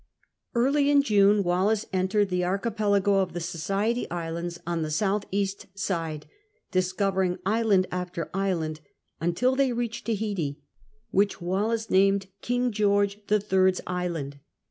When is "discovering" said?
6.71-7.37